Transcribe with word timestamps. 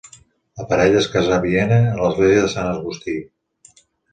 La 0.61 0.63
parella 0.71 0.97
es 1.01 1.09
casà 1.15 1.35
a 1.35 1.43
Viena 1.45 1.77
a 1.91 1.93
l'església 2.05 2.47
de 2.49 2.51
Sant 2.57 2.71
Agustí. 2.73 3.17